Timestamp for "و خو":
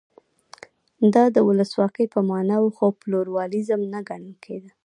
2.61-2.85